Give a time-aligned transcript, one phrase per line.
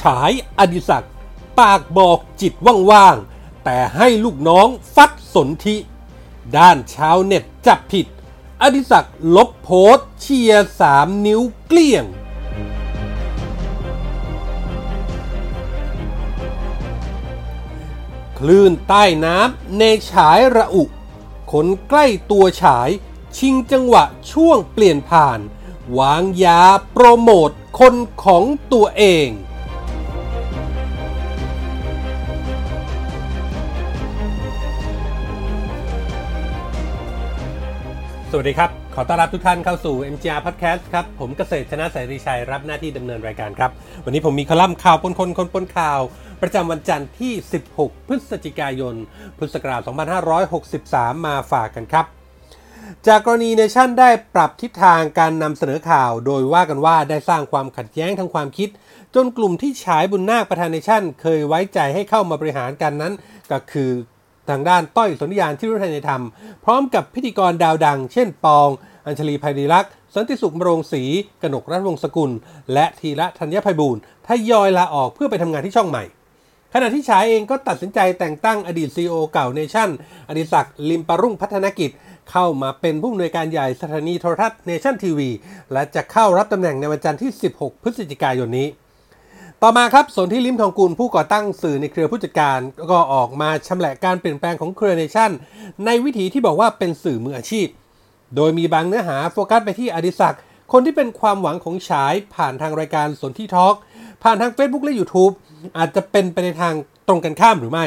[0.00, 1.12] ฉายอดิศักดิ์
[1.58, 2.54] ปากบอกจิต
[2.90, 5.76] ว่างๆ แต่ให้ลูกน้องฟัดสนธิ
[6.56, 8.06] ด้านชาวเน็ตจับผิด
[8.62, 12.04] อดิศักดิ์ลบโพสเชียร์สามนิ้วเกลี้ยง
[18.38, 20.84] คลื่นใต้น้ำในฉายระอุ
[21.52, 22.88] คนใกล้ตัวฉาย
[23.36, 25.40] ชิงจังหวะช่วงเปลี่ยนผ่าน
[25.98, 26.62] วางยา
[26.92, 27.94] โปรโมทคน
[28.24, 29.28] ของตัวเอง
[38.32, 43.70] สวัสดีครับ ขอต้อนรับทุกท่านเข้าสู่ MGR Podcast ครับ ผมเกษตรชนะสายรีชัยรับหน้าที่ดำเนินรายการครับ
[44.04, 46.00] วันนี้ผมมีคอลัมน์ข่าวปนคนคนปนข่าว
[46.42, 47.32] ประจำวันจันทร์ที่
[47.72, 48.94] 16 พฤศจิกายน
[49.36, 49.80] พุทธศักราช
[50.48, 52.06] 2563 มาฝากกันครับ
[53.06, 58.68] จากกรณีเนชั่นได้ปรับทิศทางการนำเสนอข่าว โดยว่ากันว่าได้สร้างความขัดแย้งทางความคิด
[59.14, 63.12] จนกลุ่มที่ฉายบุญนาคประธานเนชั่น เคยไว้ใจให้เข้ามาบริหารกันนั้น
[63.52, 63.90] ก็คือ
[64.50, 66.22] ทางด้านต้อยสนธิญาณชื่นฤทัยในธรรม
[66.64, 68.68] พร้อมกับพิธีกรดาวดัง เช่นปอง
[69.06, 71.02] อัญชลีไพรีรักสันติสุขมะโรงศรี
[71.42, 72.30] กนกรัตน์วงศ์สกุล
[72.72, 76.04] และธีระธัญไพบูลย์ทยอยลาออกเพื่อไปทำงานที่ช่องใหม่
[76.74, 79.90] ขณะที่ฉายเองก็ตัดสินใจแต่งตั้งอดีตซีอีโอเก่าเนชั่น
[80.28, 81.90] อดิศักดิ์ลิมปรุ่งพัฒนกิจ
[82.30, 85.30] เข้ามาเป็นผู้อำนวยการใหญ่สถานีโทรทัศน์เนชั่นทีวี
[85.72, 88.68] และจะเข้ารับตำแหน่งในวันจันทร์ที่ 16 พฤศจิกายนนี้
[89.64, 92.58] ต่อมาครับสนธิลิ้มทองกุลผู้ก่อตั้งสื่อในเครือผู้จัดการ
[92.90, 95.30] ก็ออกมาชำแหละการเปลี่ยนแปลงของเครือเนชั่น
[95.86, 97.66] ในวิถีที่บอกว่าเป็นสื่อมืออาชีพ
[98.36, 100.40] โดยมีบางเนื้อหาโฟกัสไปที่อดิศักดิ์
[100.72, 103.74] คนที่เป็นความหวังของฉายผ่านทางรายการสนธิ talk
[104.22, 105.32] ผ่านทาง Facebook และ YouTube
[105.78, 106.74] อาจจะเป็นไปในทาง
[107.08, 107.86] ตรงกันข้ามหรือไม่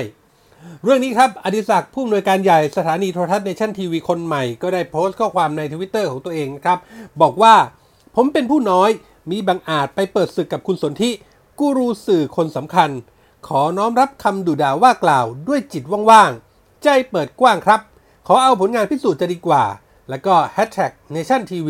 [0.84, 6.80] เรื่องนี้ครับอดิศักดิ์ผู้อำนวยการใหญ่สถานีโทรทัศน์เนชั่นทีวีคนใหม่ก็ได้โพสต์ข้อความในทวิตเตอร์ของตัวเองครับ
[7.22, 7.56] บอกว่า
[8.16, 8.90] ผมเป็นผู้น้อย
[9.32, 11.12] มีบางอาจไปเปิดศึกกับคุณสนธิ
[11.60, 12.90] กูรูสื่อคนสำคัญ
[13.48, 17.82] ขอน้อมรับคำดุด่าว่ากล่าวด้วยจิตว่างๆ ใจเปิดกว้างครับ
[18.28, 19.64] ขอเอาผลงานพิสูจน์จะดีกว่า
[20.10, 21.70] แล้วก็ hashtag nation tv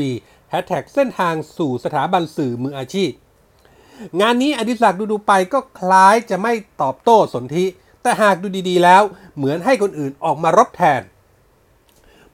[0.53, 3.11] hashtag เส้นทางสู่สถาบันสื่อมืออาชีพ
[4.21, 7.65] งานนี้อดิศักดิ์ดูดูไปก็คล้ายจะไม่ตอบโต้สนธิ
[8.01, 9.03] แต่หากดูดีๆแล้ว
[9.35, 11.01] เหมือนให้คนอื่นออกมารบแทน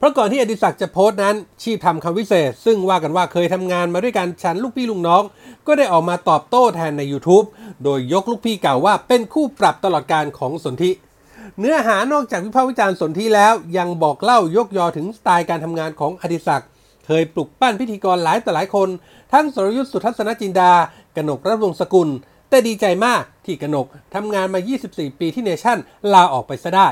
[0.00, 5.22] เพราะก่อนที่อดิศักดิ์จะโพสต์นั้น ชีพทำคำวิเศษ ซึ่งว่ากันว่าเคยทำงานมาด้วยกันฉันลูกพี่ลูกน้อง
[5.66, 7.46] ก็ได้ออกมาตอบโต้แทนใน YouTube
[7.84, 10.90] โดยยกลูกพี่เก่าว่าเป็นคู่ปรับตลอดการของสนธิ
[11.58, 16.68] เนื้อหานอกจากวิพากษ์วิจารณ์สนธิแล้ว ยังบอกเล่ายกยอถึงสไตล์การทำงานของอดิศักดิ์
[17.06, 18.88] เคยปลุกปั้นพิธีกรหลายต่อหลายคน
[19.32, 20.72] ทั้งสรยุทธสุทัศนจินดา
[21.16, 22.08] กนกรัฐวงศ์สกุล
[22.48, 25.78] แต่ดีใจมากที่กนกทำงานมา 24 ปีที่เนชั่น
[26.12, 26.88] ลาออกไปซะได้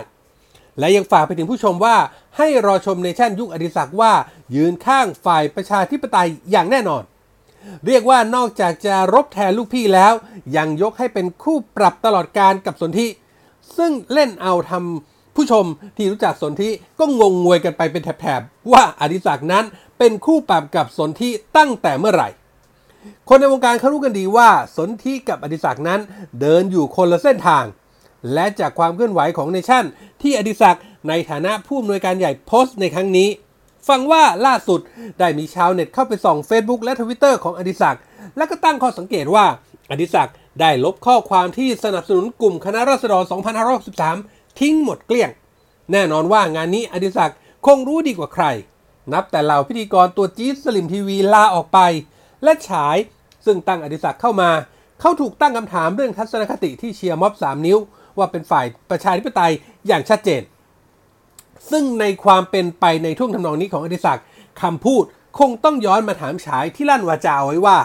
[0.79, 1.97] และยังฝากไปถึงผู้ชมว่า
[2.37, 4.13] ให้รอชมเนชั่นยุคอดิศักว่า
[4.55, 7.03] ยืนข้างฝ่ายประชาธิปไตยอย่างแน่นอน
[7.87, 10.13] เรียกว่านอกจากจะรบแทนลูกพี่แล้ว
[10.57, 13.07] ยังยกให้เป็นคู่ปรับตลอดการกับสนธิ
[13.77, 15.65] ซึ่งเล่นเอาทำผู้ชม
[15.97, 19.65] ที่รู้จักสนธิก็งงงวยกันไปเป็นแถบๆว่าอดิศักนั้น
[19.99, 22.29] เป็นคู่ปรับกับสนธิตั้งแต่เมื่อไหร่
[23.29, 26.01] คนในวงการเขารู้กันดีว่าสนธิกับอดิศักนั้น
[26.41, 27.65] เดินอยู่คนละเส้นทาง
[28.35, 29.85] และจากความเคลื่อนไหวของเนชั่น
[30.23, 33.29] ที่อดิศักดิ์ในฐานะผู้อำนวยการใหญ่โพสต์ในครั้งนี้
[33.89, 34.81] ฟังว่าล่าสุด
[35.19, 38.03] ได้มีชาวเน็ตเข้าไปส่อง Facebook และ Twitter ของอดิศักดิ์
[38.37, 39.47] และก็ตั้งข้อสังเกตว่า
[39.91, 43.23] อดิศักดิ์ได้ลบข้อความที่สนับสนุนกลุ่มคณะราษฎร
[43.91, 45.31] 2563 ทิ้งหมดเกลี้ยง
[45.93, 48.45] แน่นอนว่างานนี้อดิศักดิ์คงรู้ดีกว่าใคร
[49.13, 51.79] นับแต่เหล่าพิธีกรตัวจี๊ดสลิมทีวีลาออกไป
[52.43, 52.97] และฉาย
[53.47, 54.51] ซึ่งตั้งอดิศักดิ์เข้ามา
[55.01, 57.79] เขาถูกตั้งคำถามเรื่องทัศนคติที่เชียร์ม็อบ 3 นิ้ว
[58.19, 59.53] ว่าเป็นฝ่ายประชาธิปไตย
[59.87, 60.43] อย่างชัดเจน
[61.71, 64.27] ซึ่งในความเป็นไปในท่วงทำนองนี้ของอดิศักดิ์
[64.63, 65.05] คำพูด
[65.39, 67.79] คงต้องย้อนมาถามฉายที่ลั่นวาจาไว้ว่า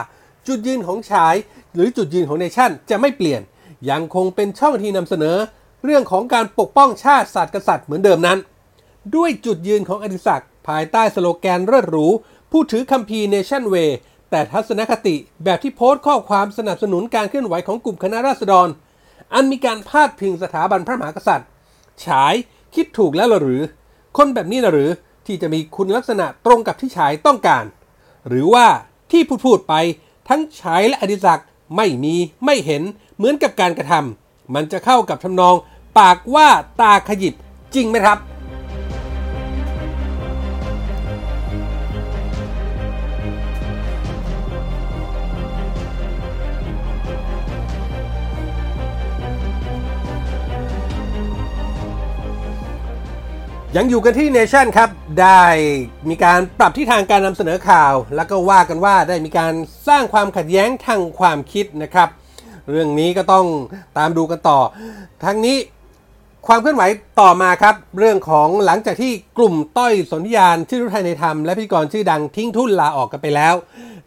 [0.48, 1.36] จุดยืนของฉาย
[1.74, 3.42] หรือจุดยืนของเนชั่นจะไม่เปลี่ยน
[3.90, 5.38] ยังคงเป็นช่องที่นำเสนอ
[5.84, 8.38] เรื่องของการปกป้องชาติศาสตร์กษัตริย์เหมือนเดิมนั้น
[9.16, 12.08] ด้วยจุดยืนของอดิศักดิ์ภายใต้สโลแกนเลิศหรู
[12.52, 13.90] ผู้ถือคัมภีร์ Nation Way
[14.30, 18.68] แต่ทัศนคติแบบที่โพสต์ข้อความสนับสนุนการเคลื่อนไหวของกลุ่มคณะราษฎร
[19.34, 21.50] อันมีการพาดพิงสถาบันพระมหากษัตริย์
[22.06, 22.34] ฉาย
[22.76, 23.62] คิดถูกแล้วหรือ
[24.18, 24.90] คนแบบนี้นะหรือ
[25.26, 27.66] ที่จะมีคุณลักษณะตรงกับที่ฉายต้องการ
[28.28, 28.66] หรือว่า
[29.12, 29.74] ที่พูดพูดไป
[30.30, 32.16] ทั้งฉายและอดิศักดิ์ไม่มี
[32.46, 32.84] ไม่เห็น
[33.16, 35.56] เหมือนกับการกระทำมันจะเข้ากับทำนอง
[36.00, 36.48] ปากว่า
[36.82, 37.34] ตาขยิบ
[37.76, 38.18] จริงไหมครับ
[53.78, 54.90] ยังอยู่กันที่เนชั่นครับ
[55.22, 55.44] ได้
[56.10, 59.54] มีการปรับที่ทางการนำเสนอข่าว แล้วก็ว่ากันว่าได้มีการ
[59.88, 62.10] สร้างความขัดแย้งทางความคิดนะครับ
[62.70, 63.46] เรื่องนี้ก็ต้อง
[63.98, 64.60] ตามดูกันต่อ
[65.24, 65.58] ทั้งนี้
[66.48, 66.84] ความเคลื่อนไหว
[67.22, 73.56] ต่อมาครับ เรื่องของหลังจากที่กลุ่มต้อยสนธิยานชื่อรุไทยในธรรม และพิธีกรชื่อดังทิ้งทุนลาออกกันไปแล้ว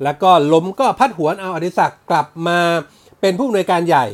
[0.03, 2.59] แล้วก็ลมก็พัดหวนเอาอดิศักดิ์กลับมา
[3.21, 4.07] เป็นผู้อำนวยการใหญ่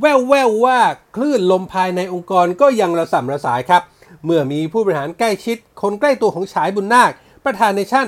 [0.00, 0.78] แววแววว่า
[1.16, 3.82] คลื่นลมภายในองค์กรก็ยังระส่ำระสายครับ
[4.24, 7.10] เมื่อมีผู้บริหารใกล้ชิด คนใกล้ตัวของฉายบุญนาค
[7.44, 8.06] ประธานเนชั่น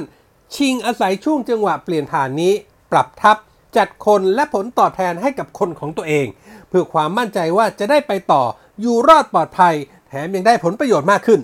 [0.54, 2.52] ชิงอาศัยช่วงจังหวะเปลี่ยนผ่านนี้
[2.92, 3.36] ปรับทัพ
[3.76, 6.26] จัดคนและผลตอบแทนให้กับคนของตัวเอง
[6.68, 8.42] เพื่อความมั่นใจว่าจะได้ไปต่อ
[8.80, 9.74] อยู่รอดปลอดภัย
[10.08, 11.40] แถมยังได้ผลประโยชน์มากขึ้น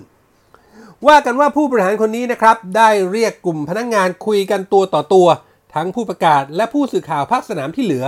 [1.07, 5.27] ว่ากันว่าผู้บริหารคนนี้นะครับ ได้เรียกกลุ่มพนักงงานคุยกันตัวต่อตัว
[5.75, 8.05] ทั้งผู้ประกาศและผู้สื่อข่าวภาคสนามที่เหลือ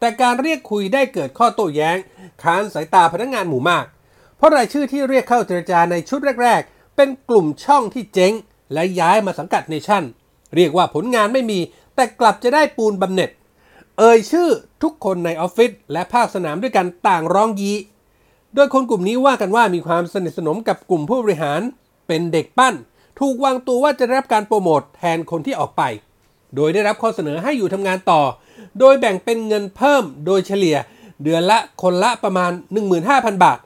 [0.00, 1.96] แต่การเรียกคุยได้เกิดข้อโต้แย้ง
[2.42, 3.84] ค้านสายตาพนักงงานหมู่มาก
[4.44, 8.32] ราะรายชื่อที่เรียกเข้าเจรจาในชุดแรก ๆ เป็นกลุ่มช่องที่เจ๊ง
[8.72, 10.04] และย้ายมาสังกัดเนชั่น
[10.54, 11.60] เรียกว่าผลงานไม่มี
[11.94, 13.30] แต่กลับจะได้ปูนบำเหน็จ
[13.98, 14.48] เอ่ยชื่อ
[14.82, 17.72] ทุกคนในออฟฟิศและภาคสนามด้วยกันต่างร้องยี
[18.54, 21.60] โดยคนกลุ่มนี้ว่ากันว่ามีความสนิทสนมกับกลุ่มผู้บริหาร
[22.08, 22.74] เป็นเด็กปั้น
[23.18, 25.82] ถูกวางตัวว่าจะได้รับการโปรโมทแทนคนที่ออกไป
[26.56, 28.20] โดยได้รับข้อเสนอให้อยู่ทำงานต่อ
[28.78, 30.76] โดยแบ่งเป็นเงินเพิ่มโดยเฉลี่ย
[31.22, 32.52] เดือนละคนละประมาณ
[32.96, 33.58] 15,000 บาท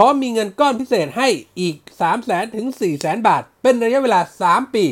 [0.00, 1.28] พร้อมมีเงินก้อนพิเศษให้
[1.60, 4.84] อีก 3 0 0แสนถึง 4 0 0แสนบาท เป็นระยะเวลา 3 ปี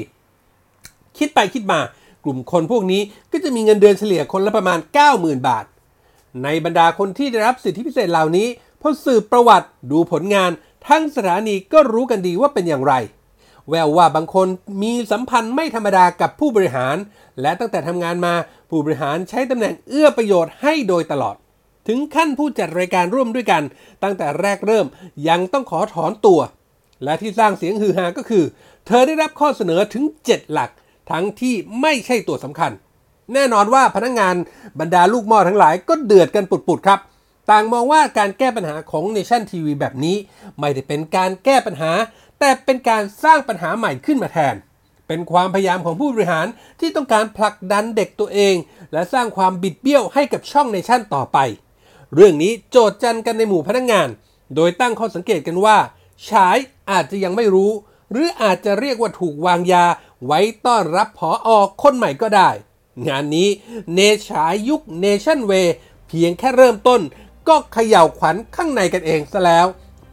[1.19, 1.81] คิดไปคิดมา
[2.25, 4.79] กลุ่มคนพวกนี้ก็จะมีเงินเดือนเฉลี่ยคนละประมาณ
[5.13, 5.65] 90,000 บาท
[6.43, 8.49] ในบรรดาคนที่ได้รับสิทธิพิเศษเหล่านี้
[8.81, 10.51] พอสืบประวัติดูผลงาน
[10.89, 12.95] ทั้งสถานีก็รู้กันดีว่าเป็นอย่างไร
[13.69, 14.49] แววว่าบางคน
[14.83, 16.97] มีสัมพันธ์ไม่ธรรมดากับผู้บริหาร
[17.41, 18.35] และตั้งแต่ทำงานมา
[18.69, 21.37] ผู้บริหารใช้ตำแหน่งเอื้อประโยชน์ให้โดยตลอด
[21.89, 23.63] ถึงขั้นผู้จัดรายการร่วมด้วยกัน
[24.03, 24.87] ตั้งแต่แรกเริ่ม
[25.29, 26.41] ยังต้องขอถอนตัว
[27.05, 28.45] และที่สร้างเสียงฮือฮาก็คือ
[28.87, 30.71] เธอได้รับข้อเสนอถึง 7 หลัก
[31.11, 32.73] ทั้งที่ไม่ใช่ตัวสำคัญ
[33.35, 34.35] แน่นอนว่าพนักงงาน
[34.81, 37.01] บรรดาลูกหม้อทั้งหลายก็เดือดกันปุดๆครับ
[37.51, 40.17] ต่างมองว่าการแก้ปัญหาของ Nation TV แบบนี้
[40.59, 41.93] ไม่ได้เป็นการแก้ปัญหา
[42.39, 44.55] แต่เป็นการสร้างปัญหาใหม่ขึ้นมาแทน
[45.09, 46.47] เป็นความพยายามของผู้บริหาร
[46.81, 48.55] ที่ต้องการผลักดันเด็กตัวเอง
[48.93, 51.39] และสร้างความบิดเบี้ยวให้กับช่อง Nation ต่อไป
[52.15, 54.09] เรื่องนี้โจทย์จันกันในหมู่พนักงงาน
[54.55, 55.77] โดยตั้งข้อสังเกตกันว่า
[56.29, 56.59] ฉาย
[56.91, 57.73] อาจจะยังไม่รู้
[58.11, 59.85] หรืออาจจะเรียกว่าถูกวางยา
[60.27, 62.51] ไว้ต้อนรับผออคนใหม่ก็ได้
[63.09, 63.49] งานนี้
[63.95, 65.53] เนฉายยุคเนชั่นเว
[66.09, 67.01] เพียงแค่เริ่มต้น
[67.49, 69.67] ก็เขย่าวขวัญข้างในกันเองซะแล้ว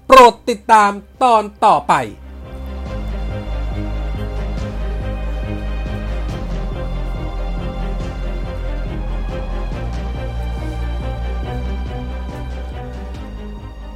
[0.07, 0.91] โปรดติดตาม
[1.23, 1.93] ตอนต่อไป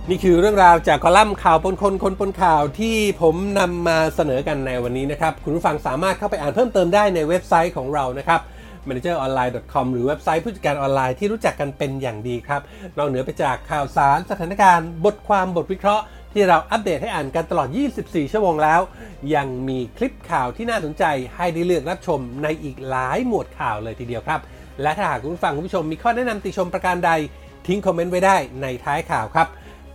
[0.09, 8.39] นี่คือเรื่องราวจากคอลัมน์ข่าวปนคนคนปนข่าวที่ผมนำมาเสนอกันในวันนี้นะครับ คุณผู้ฟังสามารถเข้าไปอ่านเพิ่มเติมได้ในเว็บไซต์ของเรานะครับ
[8.87, 12.61] manageronline.com หรือเว็บไซต์ผู้จัดการออนไลน์ที่รู้จักกันเป็นอย่างดีครับ
[12.97, 17.67] นอกเหนือไปจากข่าวสารสถานการณ์ บทความบทวิเคราะห์ ที่เราอัปเดตให้อ่านกันตลอด
[17.99, 18.81] 24 ชั่วโมงแล้ว
[19.35, 21.03] ยังมีคลิปข่าวที่น่าสนใจ
[21.35, 24.39] ให้ได้เลือกรับชมในอีกหลายหมวดข่าวเลยทีเดียวครับ
[24.81, 27.11] และถ้าหากคุณผู้ฟังคุณผู้ชมมีข้อแนะนำติชมประการใด
[27.67, 29.47] ทิ้งคอมเมนต์ไว้ได้ในท้ายข่าวครับ